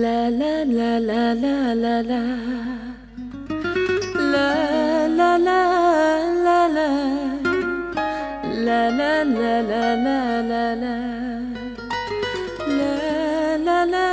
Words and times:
la 0.00 0.30
la 0.30 0.64
la 0.64 0.98
la 0.98 1.34
la 1.34 2.22
La 4.32 4.48
la 5.18 5.30
la 5.46 5.60
la 6.46 6.58
la 6.76 6.88
La 8.66 8.80
la 8.98 9.12
la 9.38 9.54
la 9.70 9.84
la 10.02 10.20
la 10.50 10.64
la 10.82 10.96
La 12.78 12.94
la 13.66 13.78
la 13.94 14.08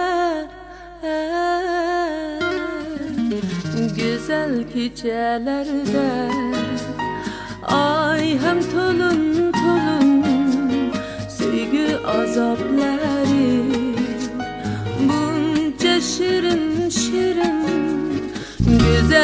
Güzel 3.95 4.53
gecelerde 4.73 6.56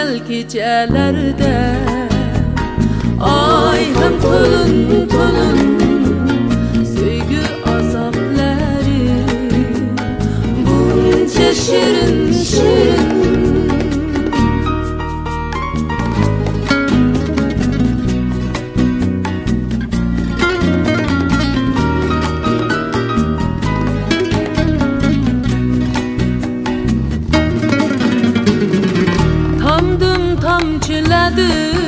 Güzel 0.04 0.28
gecelerde 0.28 1.76
Ay 3.22 3.86
hem 3.86 4.22
tulun 4.22 5.08
tulun 5.08 5.93
yaşadım 31.38 31.83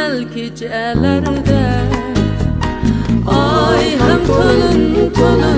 Güzel 0.00 0.24
gecelerde 0.34 1.62
Ay 3.26 3.90
hem 3.90 4.26
tolun 4.26 5.10
tolun 5.14 5.49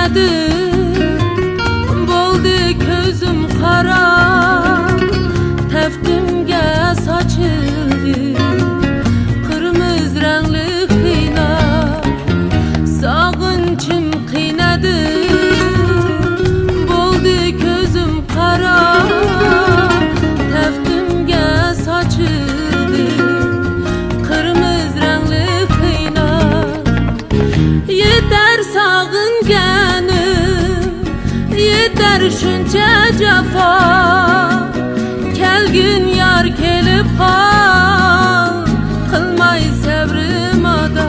Kıynadı 0.00 0.30
Boldu 2.08 2.58
közüm 2.84 3.40
qara 3.60 4.04
Təftimgə 5.72 6.68
saçıldı. 7.04 8.16
Qırmız 9.46 10.12
rəngli 10.24 10.68
xina 10.92 11.50
Sağınçım 13.00 14.06
qıynadı 14.30 14.96
Boldu 16.90 17.36
közüm 17.62 18.14
qara 18.34 18.78
Təftimgə 20.52 21.48
saçıldı. 21.84 23.06
Qırmız 24.28 24.92
rəngli 25.04 25.46
xina 25.74 26.28
Yeter 28.02 28.58
sağınganım 28.74 29.79
Şunca 32.20 33.18
cefa 33.18 33.80
Kelgin 35.34 36.06
yar 36.06 36.56
kelip 36.56 37.06
kal 37.18 38.64
Kılmay 39.10 39.62
sabrim 39.84 40.66
ada 40.66 41.08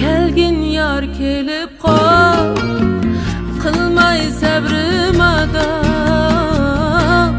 Kelgin 0.00 0.62
yar 0.62 1.04
kelip 1.18 1.82
kal 1.82 2.56
Kılmay 3.62 4.20
sabrim 4.40 5.20
ada 5.20 5.68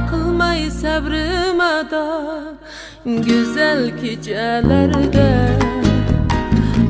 Kılmay 0.10 0.72
sabrim 0.72 1.62
ada 1.62 2.08
Güzel 3.06 3.92
gecelerde 4.04 5.58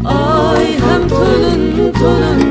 Ay 0.06 0.66
hem 0.66 1.10
tolun 1.10 1.94
tolun 2.00 2.51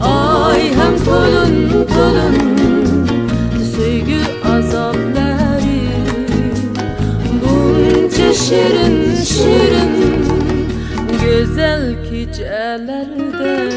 Ay 0.00 0.62
hem 0.74 1.04
tolun 1.04 1.86
tolun 1.94 2.36
Söygü 3.76 4.20
azapları. 4.44 5.32
Bunca 7.42 8.34
şirin 8.34 9.24
şirin 9.24 9.92
Güzel 11.22 11.96
kicelerde 12.10 13.72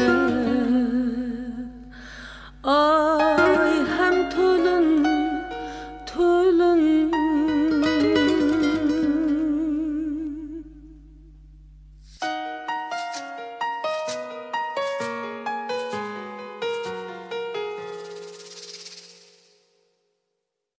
Ay 2.64 3.05